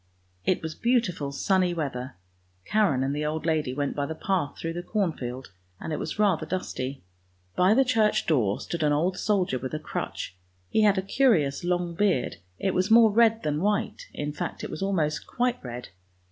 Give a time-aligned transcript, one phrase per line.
[0.45, 2.15] It was beautiful, sunny weather;
[2.65, 6.17] Karen and the old lady went by the path through the cornfield, and it was
[6.17, 7.03] rather dusty.
[7.51, 10.35] 64 ANDERSEN'S FAIRY TALES By the church door stood an old soldier, with a crutch;
[10.69, 14.71] he had a curious long beard, it was more red than white, in fact it
[14.71, 15.89] was almost quite red.